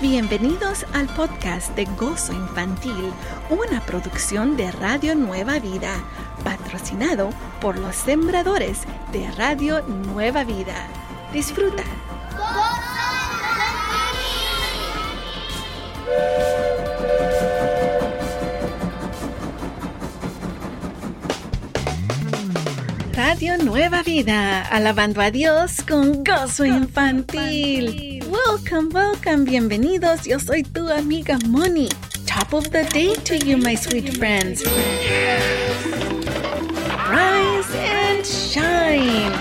[0.00, 3.12] Bienvenidos al podcast de Gozo Infantil,
[3.50, 5.92] una producción de Radio Nueva Vida,
[6.42, 7.28] patrocinado
[7.60, 8.78] por los sembradores
[9.12, 10.88] de Radio Nueva Vida.
[11.34, 11.84] Disfruta.
[23.12, 28.19] Radio Nueva Vida, alabando a Dios con gozo infantil.
[28.30, 30.24] Welcome, welcome, bienvenidos.
[30.24, 31.88] Yo soy tu amiga Moni.
[32.26, 34.62] Top of the day to you, my sweet friends.
[37.10, 39.32] Rise and shine.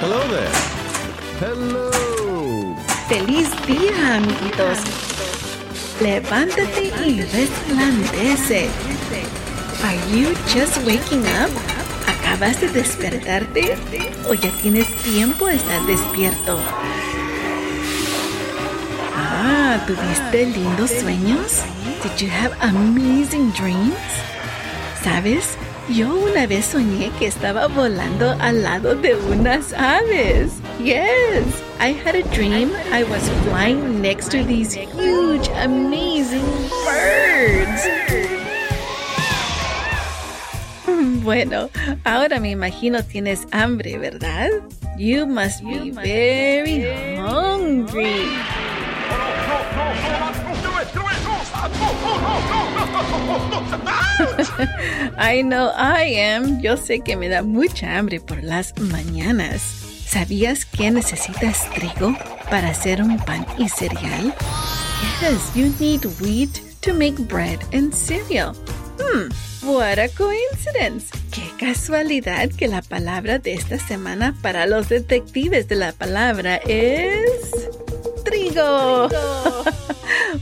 [0.00, 0.50] Hello there.
[1.38, 2.74] Hello.
[3.08, 4.80] Feliz día, amiguitos.
[6.00, 8.68] Levántate y resplandece.
[9.84, 11.50] Are you just waking up?
[12.08, 13.76] ¿Acabas de despertarte?
[14.28, 16.58] ¿O ya tienes tiempo de estar despierto?
[19.42, 21.62] Ah, ¿tuviste lindos sueños?
[22.02, 23.94] Did you have amazing dreams?
[25.02, 25.56] ¿Sabes?
[25.88, 30.52] Yo una vez soñé que estaba volando al lado de unas aves.
[30.78, 31.46] Yes,
[31.80, 36.44] I had a dream I was flying next to these huge, amazing
[36.84, 37.88] birds.
[41.22, 41.70] Bueno,
[42.04, 44.50] ahora me imagino tienes hambre, ¿verdad?
[44.98, 48.28] You must be very hungry.
[55.18, 56.60] I know I am.
[56.60, 59.62] Yo sé que me da mucha hambre por las mañanas.
[60.06, 62.16] ¿Sabías que necesitas trigo
[62.50, 64.34] para hacer un pan y cereal?
[65.20, 68.54] Yes, you need wheat to make bread and cereal.
[68.98, 69.28] Hmm,
[69.62, 71.10] what a coincidence.
[71.30, 77.50] Qué casualidad que la palabra de esta semana para los detectives de la palabra es
[78.24, 79.08] trigo.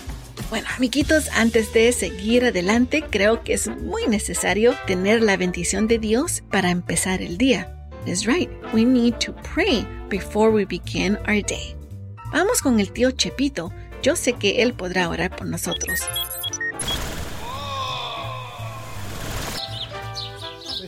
[0.50, 6.00] Bueno, amiguitos, antes de seguir adelante, creo que es muy necesario tener la bendición de
[6.00, 7.76] Dios para empezar el día.
[8.06, 11.76] That's right, we need to pray before we begin our day.
[12.32, 13.72] Vamos con el tío Chepito.
[14.02, 16.02] Yo sé que él podrá orar por nosotros.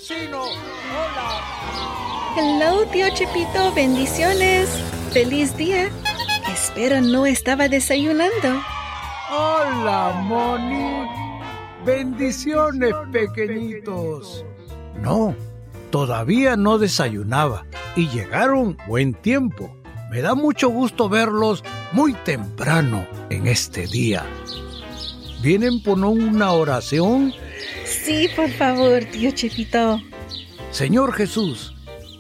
[0.07, 1.41] Vecino, hola.
[2.38, 4.69] Hello, tío Chepito, bendiciones.
[5.11, 5.89] Feliz día.
[6.51, 8.61] Espero no estaba desayunando.
[9.31, 11.09] Hola, Moni.
[11.83, 14.45] Bendiciones, pequeñitos.
[15.01, 15.35] No,
[15.89, 19.75] todavía no desayunaba y llegaron buen tiempo.
[20.11, 24.23] Me da mucho gusto verlos muy temprano en este día.
[25.41, 27.33] ¿Vienen por una oración?
[28.05, 29.99] Sí, por favor, tío Chepito.
[30.69, 31.73] Señor Jesús,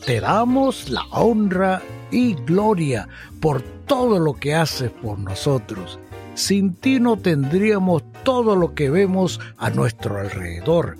[0.03, 1.79] te damos la honra
[2.09, 3.07] y gloria
[3.39, 5.99] por todo lo que haces por nosotros.
[6.33, 10.97] Sin ti no tendríamos todo lo que vemos a nuestro alrededor,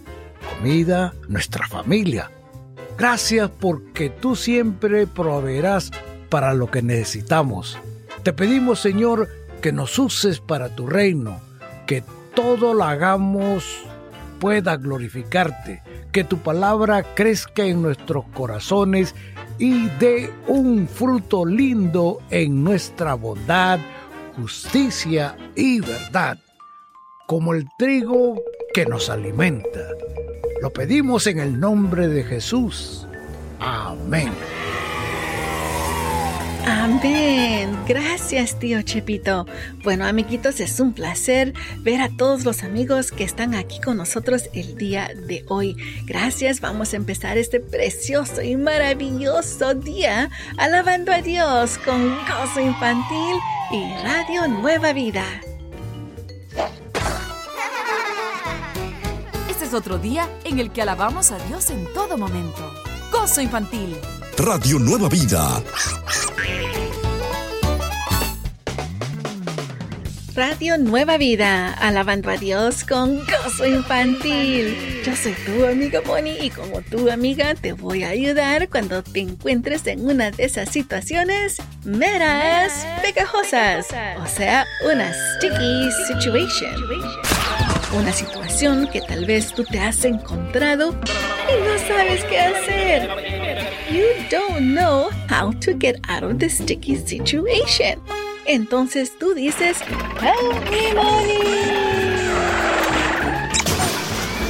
[0.53, 2.29] comida, nuestra familia.
[2.96, 5.90] Gracias porque tú siempre proveerás
[6.29, 7.79] para lo que necesitamos.
[8.22, 9.29] Te pedimos, Señor,
[9.63, 11.41] que nos uses para tu reino,
[11.88, 12.03] que
[12.35, 13.84] todo lo hagamos
[14.40, 19.16] pueda glorificarte, que tu palabra crezca en nuestros corazones
[19.58, 23.79] y dé un fruto lindo en nuestra bondad,
[24.35, 26.37] justicia y verdad,
[27.28, 28.41] como el trigo
[28.73, 29.79] que nos alimenta.
[30.61, 33.08] Lo pedimos en el nombre de Jesús.
[33.59, 34.32] Amén.
[36.66, 37.78] Amén.
[37.88, 39.46] Gracias, tío Chepito.
[39.84, 44.50] Bueno, amiguitos, es un placer ver a todos los amigos que están aquí con nosotros
[44.53, 45.76] el día de hoy.
[46.06, 46.62] Gracias.
[46.62, 53.35] Vamos a empezar este precioso y maravilloso día alabando a Dios con gozo infantil
[53.72, 55.26] y Radio Nueva Vida.
[59.76, 62.73] otro día en el que alabamos a Dios en todo momento.
[63.11, 63.96] Gozo infantil.
[64.37, 65.64] Radio Nueva Vida.
[70.35, 75.02] Radio Nueva Vida, alabando a Dios con gozo infantil.
[75.05, 79.22] Yo soy tu amiga Moni y como tu amiga te voy a ayudar cuando te
[79.22, 81.55] encuentres en una de esas situaciones
[81.85, 83.87] meras pegajosas,
[84.22, 86.76] o sea, una sticky situation.
[87.97, 93.24] Una situación que tal vez tú te has encontrado y no sabes qué hacer.
[93.90, 98.02] You don't know how to get out of the sticky situation.
[98.46, 99.78] Entonces tú dices,
[100.22, 101.37] ¡Help me, money!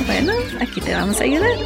[0.06, 1.52] Bueno, aquí te vamos a ayudar.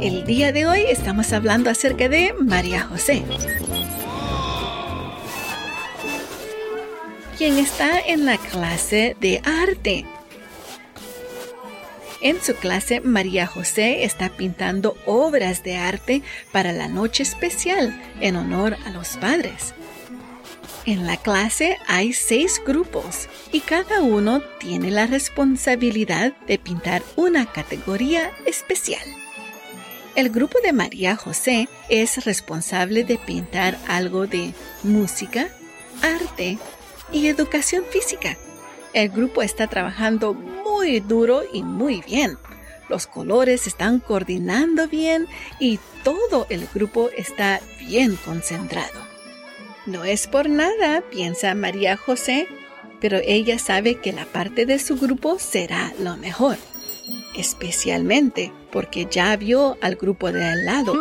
[0.00, 3.22] El día de hoy estamos hablando acerca de María José.
[7.38, 10.04] Quien está en la clase de arte.
[12.24, 16.22] En su clase, María José está pintando obras de arte
[16.52, 19.74] para la noche especial en honor a los padres.
[20.86, 27.44] En la clase hay seis grupos y cada uno tiene la responsabilidad de pintar una
[27.44, 29.04] categoría especial.
[30.14, 35.48] El grupo de María José es responsable de pintar algo de música,
[36.00, 36.56] arte
[37.12, 38.38] y educación física.
[38.94, 42.38] El grupo está trabajando muy duro y muy bien.
[42.88, 45.26] Los colores están coordinando bien
[45.58, 49.04] y todo el grupo está bien concentrado.
[49.86, 52.46] No es por nada, piensa María José,
[53.00, 56.56] pero ella sabe que la parte de su grupo será lo mejor,
[57.34, 60.94] especialmente porque ya vio al grupo de al lado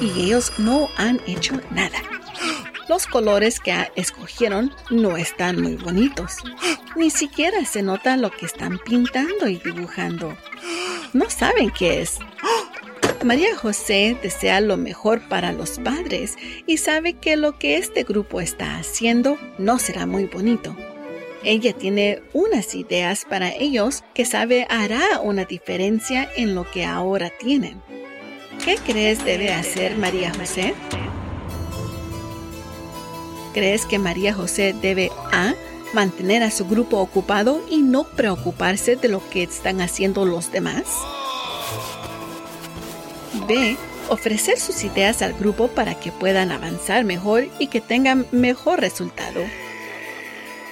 [0.00, 1.98] y ellos no han hecho nada.
[2.88, 6.36] Los colores que escogieron no están muy bonitos.
[6.96, 10.36] Ni siquiera se nota lo que están pintando y dibujando.
[11.12, 12.18] No saben qué es.
[13.24, 16.36] María José desea lo mejor para los padres
[16.66, 20.76] y sabe que lo que este grupo está haciendo no será muy bonito.
[21.42, 27.30] Ella tiene unas ideas para ellos que sabe hará una diferencia en lo que ahora
[27.30, 27.82] tienen.
[28.62, 30.74] ¿Qué crees debe hacer María José?
[33.54, 35.54] ¿Crees que María José debe A.
[35.92, 40.82] mantener a su grupo ocupado y no preocuparse de lo que están haciendo los demás?
[43.46, 43.76] B.
[44.08, 49.44] Ofrecer sus ideas al grupo para que puedan avanzar mejor y que tengan mejor resultado.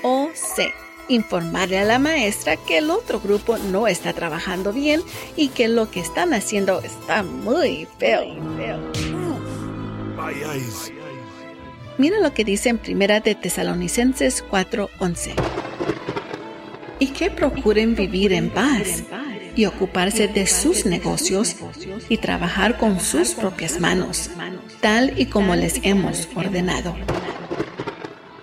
[0.03, 0.75] O C.
[1.07, 5.03] Informarle a la maestra que el otro grupo no está trabajando bien
[5.37, 8.23] y que lo que están haciendo está muy feo.
[11.99, 15.35] Mira lo que dice en Primera de Tesalonicenses 4:11.
[16.99, 19.03] Y que procuren vivir en paz
[19.55, 21.57] y ocuparse de sus negocios
[22.09, 24.31] y trabajar con sus propias manos,
[24.81, 26.97] tal y como les hemos ordenado.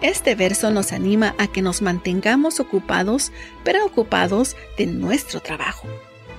[0.02, 3.32] Este verso nos anima a que nos mantengamos ocupados,
[3.64, 5.88] preocupados de nuestro trabajo,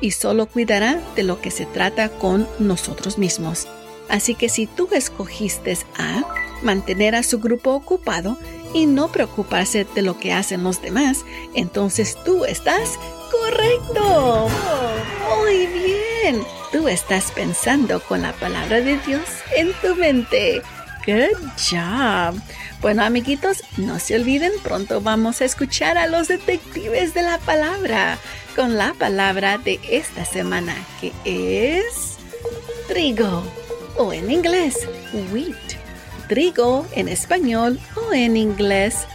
[0.00, 3.66] y solo cuidará de lo que se trata con nosotros mismos.
[4.08, 6.24] Así que si tú escogiste a
[6.62, 8.38] mantener a su grupo ocupado
[8.72, 11.24] y no preocuparse de lo que hacen los demás,
[11.54, 12.98] entonces tú estás
[13.30, 14.48] correcto.
[15.38, 16.44] Muy bien.
[16.72, 19.22] Tú estás pensando con la palabra de Dios
[19.56, 20.62] en tu mente.
[21.04, 22.40] Good job.
[22.80, 28.18] Bueno, amiguitos, no se olviden, pronto vamos a escuchar a los detectives de la palabra
[28.54, 32.16] con la palabra de esta semana, que es
[32.88, 33.42] trigo
[33.96, 34.88] o en inglés
[35.32, 35.79] wheat.
[36.30, 39.08] Trigo en español o en inglés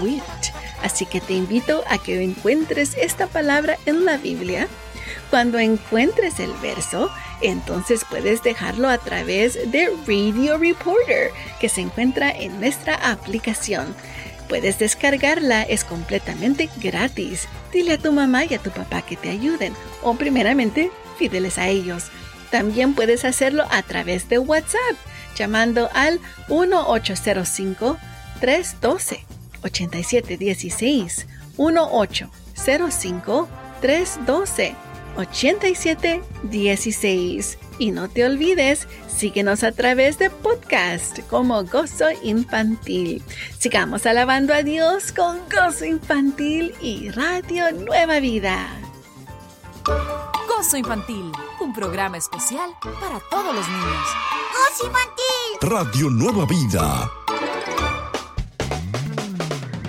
[0.00, 0.22] wheat.
[0.82, 4.68] Así que te invito a que encuentres esta palabra en la Biblia.
[5.28, 7.10] Cuando encuentres el verso,
[7.42, 13.94] entonces puedes dejarlo a través de Radio Reporter, que se encuentra en nuestra aplicación.
[14.48, 17.48] Puedes descargarla, es completamente gratis.
[17.70, 21.68] Dile a tu mamá y a tu papá que te ayuden, o primeramente, pídeles a
[21.68, 22.04] ellos.
[22.50, 24.96] También puedes hacerlo a través de WhatsApp,
[25.34, 27.96] llamando al 1805
[28.40, 29.24] 312
[29.62, 31.26] 8716
[31.58, 33.48] 1805
[33.80, 34.74] 312
[35.16, 43.22] 8716 y no te olvides, síguenos a través de podcast como Gozo Infantil.
[43.58, 48.68] Sigamos alabando a Dios con Gozo Infantil y Radio Nueva Vida.
[50.46, 54.06] Gozo Infantil, un programa especial para todos los niños.
[54.52, 55.21] Gozo Infantil.
[55.62, 57.08] Radio Nueva Vida.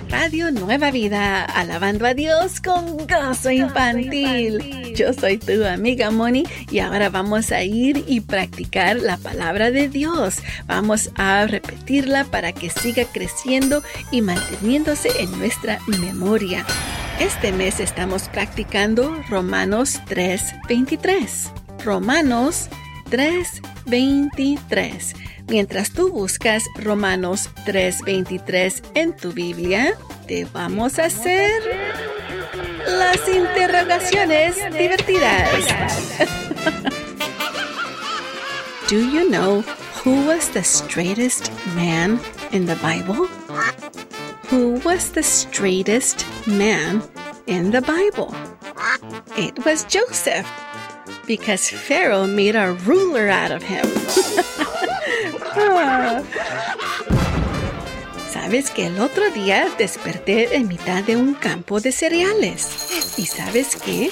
[0.08, 4.94] Radio Nueva Vida, alabando a Dios con gozo infantil.
[4.94, 9.88] Yo soy tu amiga Moni y ahora vamos a ir y practicar la palabra de
[9.88, 10.36] Dios.
[10.66, 16.64] Vamos a repetirla para que siga creciendo y manteniéndose en nuestra memoria.
[17.18, 21.50] Este mes estamos practicando Romanos 3:23.
[21.84, 22.83] Romanos 3:23.
[25.48, 29.94] Mientras tú buscas Romanos 3:23 en tu Biblia,
[30.26, 31.52] te vamos a hacer
[32.86, 35.66] las interrogaciones divertidas.
[38.88, 39.62] Do you know
[40.04, 42.20] who was the straightest man
[42.52, 43.28] in the Bible?
[44.50, 47.02] Who was the straightest man
[47.46, 48.34] in the Bible?
[49.36, 50.46] It was Joseph,
[51.26, 53.84] because Pharaoh made a ruler out of him.
[58.32, 62.68] Sabes que el otro día desperté en mitad de un campo de cereales.
[63.16, 64.10] ¿Y sabes qué?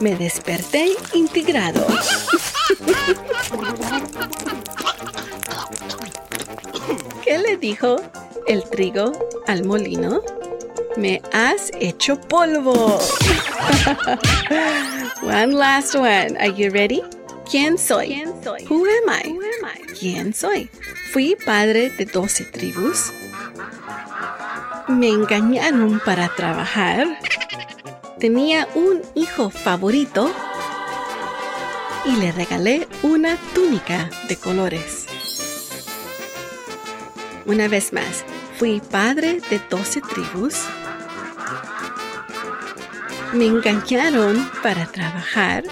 [0.00, 1.86] Me desperté integrado.
[7.24, 7.96] ¿Qué le dijo
[8.46, 9.12] el trigo
[9.46, 10.20] al molino?
[10.96, 13.00] Me has hecho polvo.
[15.24, 16.36] one last one.
[16.36, 17.02] Are you ready?
[17.50, 18.24] ¿Quién soy?
[18.68, 19.36] Who am I?
[19.98, 20.68] ¿Quién soy?
[21.12, 23.12] Fui padre de doce tribus.
[24.88, 27.18] Me engañaron para trabajar.
[28.18, 30.30] Tenía un hijo favorito
[32.04, 35.06] y le regalé una túnica de colores.
[37.46, 38.24] Una vez más,
[38.58, 40.64] fui padre de doce tribus.
[43.34, 45.64] Me engañaron para trabajar.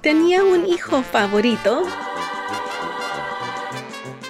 [0.00, 1.84] Tenía un hijo favorito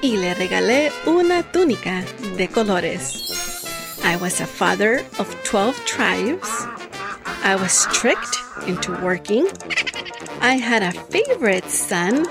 [0.02, 2.04] y le regalé una túnica
[2.36, 3.32] de colores.
[4.04, 6.46] I was a father of 12 tribes.
[7.42, 8.36] I was tricked
[8.66, 9.46] into working.
[10.42, 12.26] I had a favorite son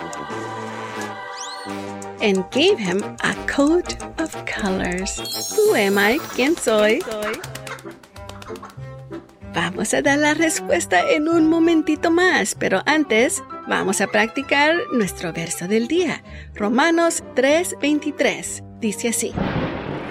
[2.22, 5.56] and gave him a coat of colors.
[5.56, 6.20] Who am I?
[6.36, 7.02] ¿Quién soy?
[9.56, 15.32] Vamos a dar la respuesta en un momentito más, pero antes vamos a practicar nuestro
[15.32, 16.24] verso del día.
[16.54, 19.32] Romanos 3:23 dice así,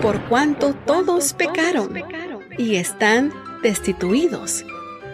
[0.00, 1.92] por cuanto todos pecaron
[2.56, 4.64] y están destituidos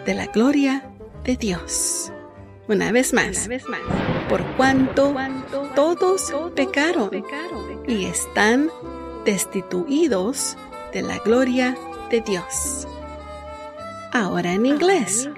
[0.05, 0.89] de la gloria
[1.25, 2.13] de Dios.
[2.69, 3.49] Una vez más,
[4.29, 5.13] por cuanto
[5.75, 7.11] todos pecaron
[7.85, 8.69] y están
[9.25, 10.55] destituidos
[10.93, 11.77] de la gloria
[12.09, 12.87] de Dios.
[14.13, 15.29] Ahora en inglés.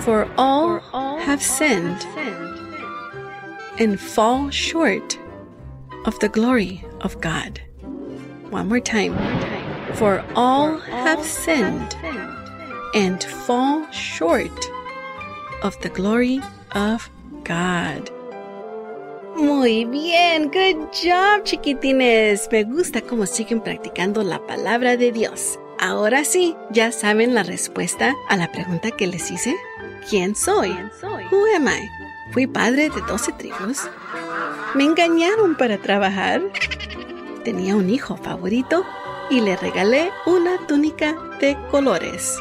[0.00, 0.80] For all
[1.20, 2.06] have sinned
[3.78, 5.18] and fall short
[6.04, 7.60] of the glory of God.
[8.50, 9.16] One more time.
[9.94, 11.96] For all have sinned
[12.94, 14.52] and fall short
[15.62, 17.08] of the glory of
[17.44, 18.10] God.
[19.34, 22.48] Muy bien, good job, chiquitines.
[22.52, 25.58] Me gusta cómo siguen practicando la palabra de Dios.
[25.84, 29.54] Ahora sí, ya saben la respuesta a la pregunta que les hice.
[30.08, 30.70] ¿Quién soy?
[31.30, 31.90] Who am I?
[32.32, 33.82] Fui padre de 12 tribus.
[34.72, 36.40] Me engañaron para trabajar.
[37.44, 38.82] Tenía un hijo favorito
[39.28, 42.34] y le regalé una túnica de colores.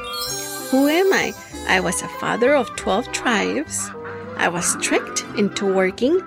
[0.72, 1.34] Who am I?
[1.68, 3.92] I was a father of 12 tribes.
[4.38, 6.22] I was tricked into working.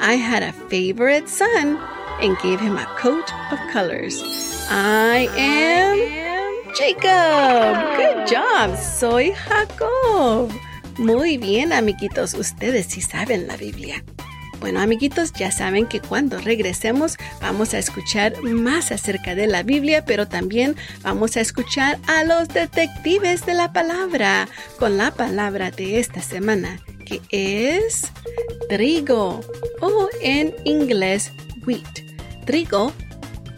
[0.00, 1.78] I had a favorite son
[2.22, 4.22] and gave him a coat of colors.
[4.70, 6.33] I am
[6.74, 7.76] Jacob.
[7.96, 8.76] Good job.
[8.76, 10.50] Soy Jacob.
[10.98, 12.34] Muy bien, amiguitos.
[12.34, 14.04] Ustedes sí saben la Biblia.
[14.58, 20.04] Bueno, amiguitos, ya saben que cuando regresemos vamos a escuchar más acerca de la Biblia,
[20.04, 26.00] pero también vamos a escuchar a los detectives de la palabra con la palabra de
[26.00, 28.10] esta semana, que es
[28.68, 29.42] trigo
[29.80, 31.30] o en inglés
[31.66, 32.00] wheat.
[32.46, 32.92] Trigo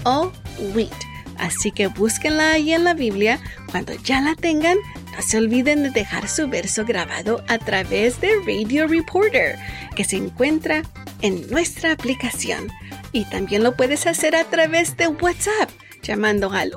[0.04, 0.32] o
[0.74, 1.15] wheat.
[1.38, 3.40] Así que búsquenla ahí en la Biblia.
[3.70, 4.78] Cuando ya la tengan,
[5.14, 9.58] no se olviden de dejar su verso grabado a través de Radio Reporter,
[9.94, 10.82] que se encuentra
[11.22, 12.68] en nuestra aplicación.
[13.12, 15.70] Y también lo puedes hacer a través de WhatsApp,
[16.02, 16.72] llamando al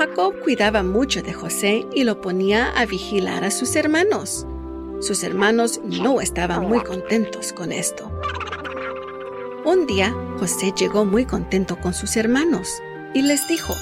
[0.00, 4.46] Jacob cuidaba mucho de José y lo ponía a vigilar a sus hermanos.
[5.00, 8.10] Sus hermanos no estaban muy contentos con esto.
[9.62, 12.80] Un día, José llegó muy contento con sus hermanos
[13.12, 13.74] y les dijo,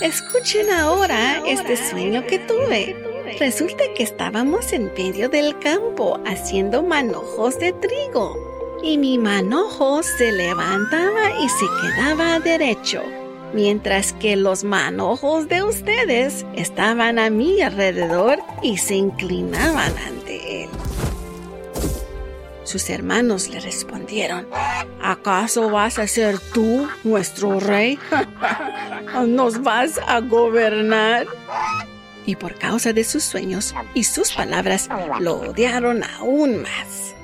[0.00, 2.94] Escuchen ahora este sueño que tuve.
[3.40, 8.36] Resulta que estábamos en medio del campo haciendo manojos de trigo
[8.80, 13.02] y mi manojo se levantaba y se quedaba derecho,
[13.52, 20.70] mientras que los manojos de ustedes estaban a mi alrededor y se inclinaban ante él.
[22.64, 24.48] Sus hermanos le respondieron,
[25.00, 27.98] ¿acaso vas a ser tú nuestro rey?
[29.26, 31.26] ¿Nos vas a gobernar?
[32.26, 34.88] Y por causa de sus sueños y sus palabras,
[35.20, 37.14] lo odiaron aún más.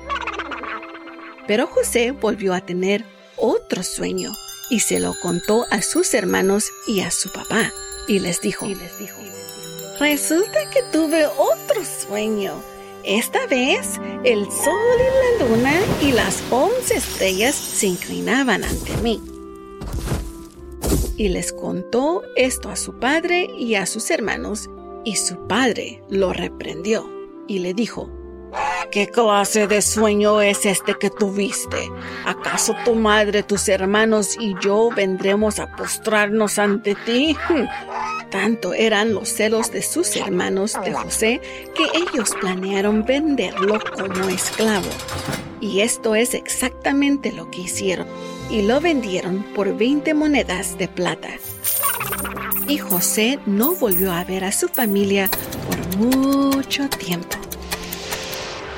[1.45, 3.03] Pero José volvió a tener
[3.35, 4.31] otro sueño
[4.73, 7.71] y se lo contó a sus hermanos y a su papá.
[8.07, 8.67] Y les dijo,
[9.99, 12.55] resulta que tuve otro sueño
[13.03, 19.21] esta vez, el sol y la luna y las once estrellas se inclinaban ante mí.
[21.17, 24.71] Y les contó esto a su padre y a sus hermanos,
[25.05, 27.07] y su padre lo reprendió
[27.47, 28.09] y le dijo,
[28.91, 31.89] ¿Qué clase de sueño es este que tuviste?
[32.25, 37.35] ¿Acaso tu madre, tus hermanos y yo vendremos a postrarnos ante ti?
[38.29, 41.41] Tanto eran los celos de sus hermanos de José
[41.75, 44.89] que ellos planearon venderlo como esclavo.
[45.59, 48.07] Y esto es exactamente lo que hicieron.
[48.49, 51.29] Y lo vendieron por 20 monedas de plata.
[52.67, 55.29] Y José no volvió a ver a su familia
[55.67, 57.42] por mucho tiempo.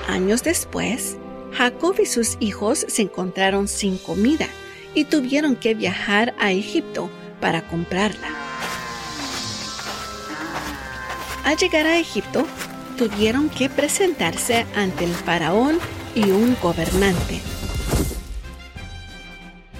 [0.07, 1.17] Años después,
[1.53, 4.47] Jacob y sus hijos se encontraron sin comida
[4.93, 8.29] y tuvieron que viajar a Egipto para comprarla.
[11.43, 12.45] Al llegar a Egipto,
[12.97, 15.79] tuvieron que presentarse ante el faraón
[16.15, 17.41] y un gobernante.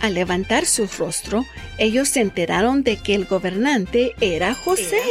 [0.06, 1.48] Al levantar su rostro,
[1.80, 5.02] ellos se enteraron de que el gobernante era José.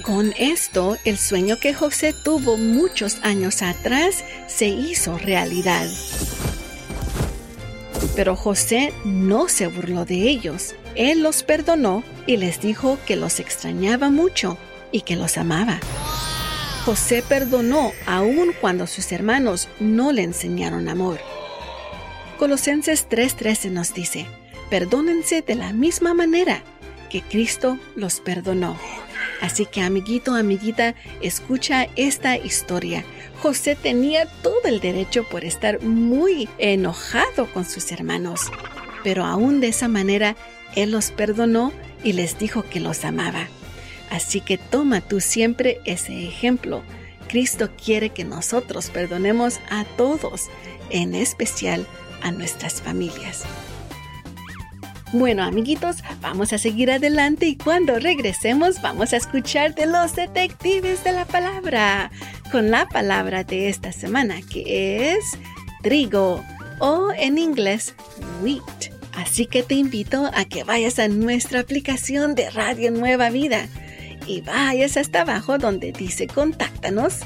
[0.00, 5.86] Con esto, el sueño que José tuvo muchos años atrás se hizo realidad.
[8.16, 10.74] Pero José no se burló de ellos.
[10.94, 14.56] Él los perdonó y les dijo que los extrañaba mucho
[14.92, 15.78] y que los amaba.
[16.86, 21.20] José perdonó aun cuando sus hermanos no le enseñaron amor.
[22.38, 24.26] Colosenses 3:13 nos dice,
[24.70, 26.62] perdónense de la misma manera
[27.10, 28.76] que Cristo los perdonó.
[29.40, 33.04] Así que amiguito, amiguita, escucha esta historia.
[33.42, 38.50] José tenía todo el derecho por estar muy enojado con sus hermanos,
[39.02, 40.36] pero aún de esa manera
[40.76, 41.72] él los perdonó
[42.04, 43.48] y les dijo que los amaba.
[44.10, 46.82] Así que toma tú siempre ese ejemplo.
[47.28, 50.50] Cristo quiere que nosotros perdonemos a todos,
[50.90, 53.44] en especial a nuestras familias.
[55.12, 61.04] Bueno, amiguitos, vamos a seguir adelante y cuando regresemos vamos a escuchar de los detectives
[61.04, 62.10] de la palabra
[62.50, 65.36] con la palabra de esta semana que es
[65.82, 66.42] trigo
[66.78, 67.94] o en inglés
[68.42, 68.90] wheat.
[69.12, 73.68] Así que te invito a que vayas a nuestra aplicación de Radio Nueva Vida
[74.26, 77.20] y vayas hasta abajo donde dice contáctanos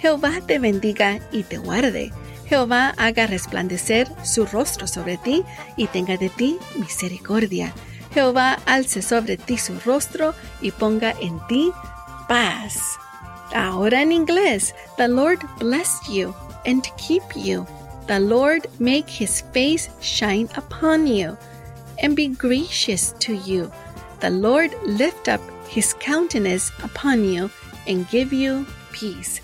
[0.00, 2.10] Jehová te bendiga y te guarde.
[2.52, 5.42] Jehová haga resplandecer su rostro sobre ti
[5.78, 7.72] y tenga de ti misericordia.
[8.12, 11.72] Jehová alce sobre ti su rostro y ponga en ti
[12.28, 12.98] paz.
[13.54, 16.34] Ahora en inglés, the Lord bless you
[16.66, 17.66] and keep you.
[18.06, 21.38] The Lord make his face shine upon you
[22.02, 23.70] and be gracious to you.
[24.20, 27.48] The Lord lift up his countenance upon you
[27.86, 29.40] and give you peace.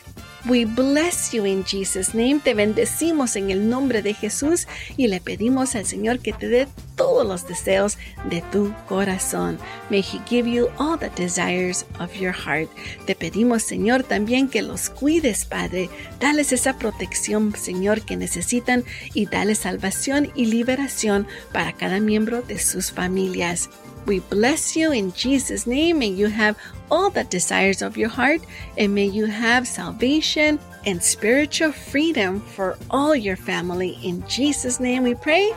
[0.48, 2.40] We bless you in Jesus' name.
[2.40, 6.66] Te bendecimos en el nombre de Jesús y le pedimos al Señor que te dé
[6.96, 7.98] todos los deseos
[8.30, 9.58] de tu corazón.
[9.90, 12.70] May He give you all the desires of your heart.
[13.04, 15.90] Te pedimos, Señor, también que los cuides, Padre.
[16.18, 22.58] Dales esa protección, Señor, que necesitan y dale salvación y liberación para cada miembro de
[22.58, 23.68] sus familias.
[24.08, 25.98] We bless you in Jesus' name.
[25.98, 26.56] May you have
[26.90, 28.40] all the desires of your heart,
[28.78, 33.98] and may you have salvation and spiritual freedom for all your family.
[34.02, 35.52] In Jesus' name we pray.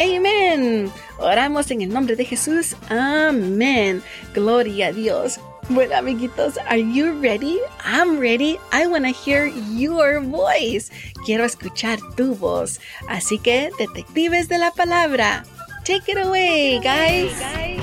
[0.00, 0.90] Amen.
[1.18, 2.74] Oramos en el nombre de Jesús.
[2.90, 4.02] Amén.
[4.34, 5.38] Gloria a Dios.
[5.70, 7.60] Bueno, amiguitos, are you ready?
[7.84, 8.58] I'm ready.
[8.72, 10.90] I want to hear your voice.
[11.24, 12.80] Quiero escuchar tu voz.
[13.08, 15.44] Así que, detectives de la palabra,
[15.84, 17.81] take it away, guys.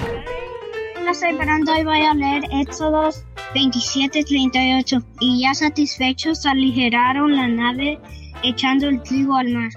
[1.10, 3.24] Hola, soy Fernando y voy a leer Éxodos
[3.56, 5.04] 27:38.
[5.20, 8.00] Y ya satisfechos aligeraron la nave
[8.44, 9.72] echando el trigo al mar,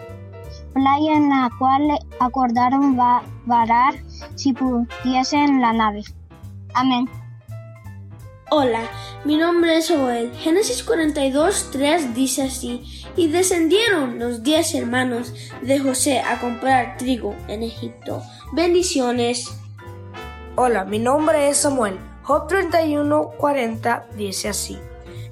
[0.74, 3.94] playa en la cual acordaron va varar
[4.34, 6.02] si pudiesen la nave.
[6.74, 7.08] Amén.
[8.50, 8.82] Hola,
[9.24, 10.34] mi nombre es Joel.
[10.34, 12.82] Génesis 42, 3 dice así,
[13.16, 18.22] y descendieron los diez hermanos de José a comprar trigo en Egipto.
[18.52, 19.61] Bendiciones.
[20.54, 21.98] Hola, mi nombre es Samuel.
[22.24, 24.78] Job 31, 40 dice así,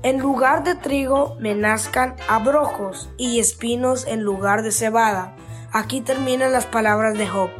[0.02, 5.37] en lugar de trigo me nazcan abrojos y espinos en lugar de cebada.
[5.72, 7.50] Aquí terminan las palabras de Job.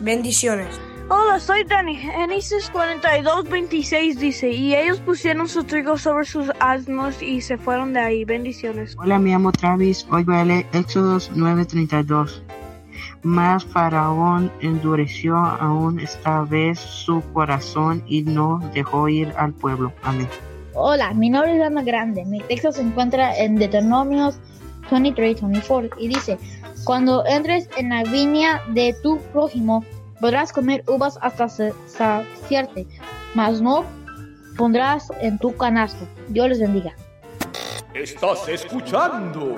[0.00, 0.78] Bendiciones.
[1.08, 1.96] Hola, soy Dani.
[1.96, 7.94] Génesis 42, 26 dice, y ellos pusieron su trigo sobre sus asnos y se fueron
[7.94, 8.24] de ahí.
[8.26, 8.94] Bendiciones.
[8.98, 10.06] Hola, me llamo Travis.
[10.10, 12.42] Hoy voy a leer Éxodos 9:32.
[13.22, 19.92] Mas Faraón endureció aún esta vez su corazón y no dejó ir al pueblo.
[20.02, 20.28] Amén.
[20.74, 22.24] Hola, mi nombre es Ana Grande.
[22.24, 24.38] Mi texto se encuentra en Deuteronomios
[24.90, 26.38] 23-24 y dice,
[26.84, 29.84] cuando entres en la viña de tu prójimo,
[30.20, 32.86] podrás comer uvas hasta saciarte,
[33.34, 33.84] mas no
[34.56, 36.06] pondrás en tu canasto.
[36.28, 36.94] Dios les bendiga.
[37.94, 39.56] Estás escuchando.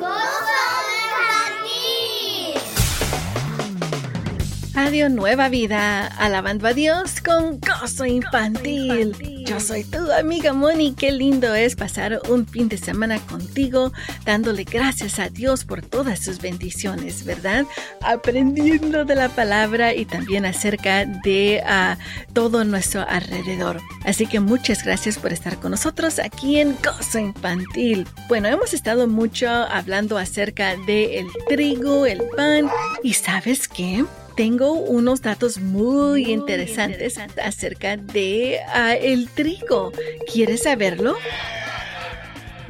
[4.81, 9.12] Radio Nueva Vida, alabando a Dios con gozo infantil.
[9.45, 10.95] Yo soy tu amiga Moni.
[10.95, 13.93] Qué lindo es pasar un fin de semana contigo,
[14.25, 17.67] dándole gracias a Dios por todas sus bendiciones, ¿verdad?
[18.03, 23.81] Aprendiendo de la palabra y también acerca de uh, todo nuestro alrededor.
[24.05, 28.07] Así que muchas gracias por estar con nosotros aquí en Gozo Infantil.
[28.29, 32.71] Bueno, hemos estado mucho hablando acerca del trigo, el pan
[33.03, 34.05] y ¿sabes qué?
[34.38, 39.90] Tengo unos datos muy interesantes acerca de uh, el trigo.
[40.33, 41.16] ¿Quieres saberlo?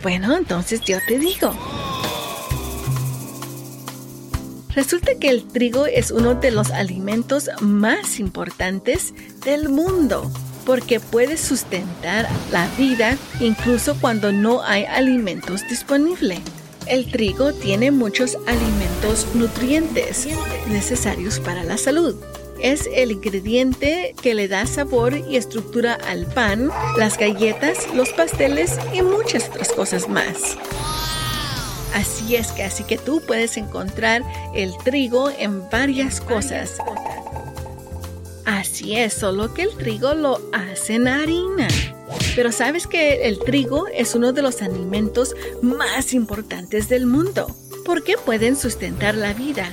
[0.02, 1.54] Bueno, entonces yo te digo.
[4.70, 9.12] Resulta que el trigo es uno de los alimentos más importantes
[9.44, 10.32] del mundo
[10.64, 16.40] porque puede sustentar la vida incluso cuando no hay alimentos disponibles.
[16.88, 20.26] El trigo tiene muchos alimentos nutrientes
[20.68, 22.14] necesarios para la salud.
[22.60, 28.76] es el ingrediente que le da sabor y estructura al pan, las galletas, los pasteles
[28.92, 30.56] y muchas otras cosas más.
[31.94, 34.24] Así es que así que tú puedes encontrar
[34.54, 36.78] el trigo en varias cosas.
[38.44, 41.68] Así es, solo que el trigo lo hacen harina.
[42.38, 47.52] Pero sabes que el trigo es uno de los alimentos más importantes del mundo,
[47.84, 49.72] porque pueden sustentar la vida.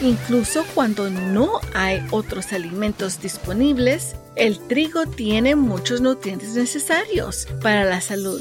[0.00, 8.00] Incluso cuando no hay otros alimentos disponibles, el trigo tiene muchos nutrientes necesarios para la
[8.00, 8.40] salud.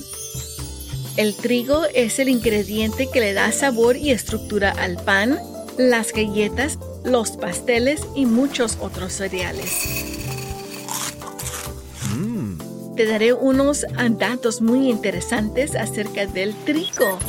[1.17, 5.39] El trigo es el ingrediente que le da sabor y estructura al pan,
[5.79, 10.04] las galletas, los pasteles y muchos otros cereales.
[12.95, 17.19] Te daré unos datos muy interesantes acerca del trigo.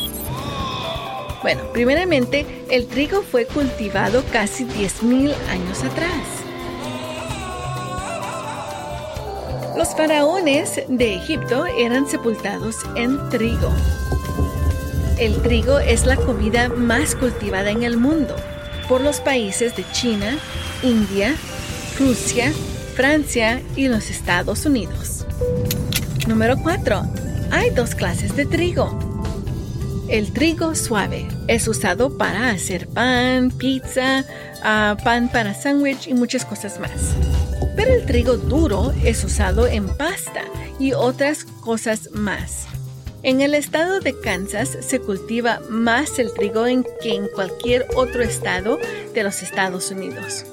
[1.42, 6.46] Bueno, primeramente, el trigo fue cultivado casi 10.000 años atrás.
[9.76, 13.70] Los faraones de Egipto eran sepultados en trigo.
[15.18, 18.36] El trigo es la comida más cultivada en el mundo
[18.88, 20.38] por los países de China,
[20.82, 21.34] India,
[21.98, 22.52] Rusia,
[22.94, 25.15] Francia y los Estados Unidos.
[26.26, 27.02] Número 4.
[27.50, 28.98] Hay dos clases de trigo.
[30.08, 34.24] El trigo suave es usado para hacer pan, pizza,
[34.62, 37.14] ah, pan para sándwich y muchas cosas más.
[37.74, 40.42] Pero el trigo duro es usado en pasta
[40.78, 42.66] y otras cosas más.
[43.22, 46.64] En el estado de Kansas se cultiva más el trigo
[47.02, 48.78] que en cualquier otro estado
[49.12, 50.44] de los Estados Unidos.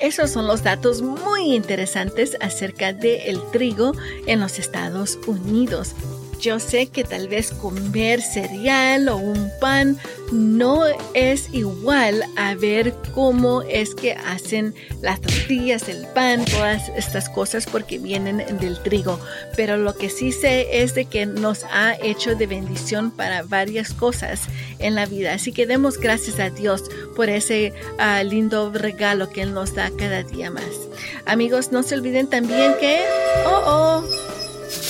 [0.00, 3.92] Esos son los datos muy interesantes acerca del trigo
[4.26, 5.94] en los Estados Unidos.
[6.40, 9.98] Yo sé que tal vez comer cereal o un pan
[10.30, 17.28] no es igual a ver cómo es que hacen las tortillas, el pan, todas estas
[17.28, 19.18] cosas porque vienen del trigo.
[19.56, 23.92] Pero lo que sí sé es de que nos ha hecho de bendición para varias
[23.92, 24.42] cosas
[24.78, 25.34] en la vida.
[25.34, 26.84] Así que demos gracias a Dios
[27.16, 30.88] por ese ah, lindo regalo que Él nos da cada día más.
[31.26, 33.00] Amigos, no se olviden también que...
[33.46, 33.62] ¡Oh,
[34.04, 34.27] oh!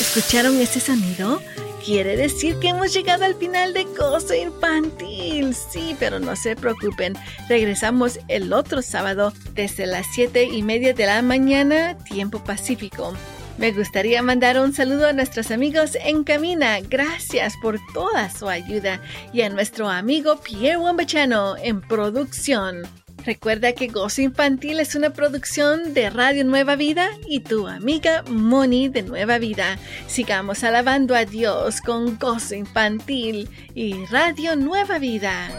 [0.01, 1.41] ¿Escucharon ese sonido?
[1.85, 5.55] Quiere decir que hemos llegado al final de Gozo Infantil.
[5.55, 7.15] Sí, pero no se preocupen.
[7.49, 13.15] Regresamos el otro sábado desde las 7 y media de la mañana, tiempo pacífico.
[13.59, 16.79] Me gustaría mandar un saludo a nuestros amigos en Camina.
[16.81, 19.01] Gracias por toda su ayuda.
[19.33, 22.83] Y a nuestro amigo Pierre Wambachano en producción.
[23.25, 28.89] Recuerda que Gozo Infantil es una producción de Radio Nueva Vida y tu amiga Moni
[28.89, 29.79] de Nueva Vida.
[30.07, 35.51] Sigamos alabando a Dios con Gozo Infantil y Radio Nueva Vida.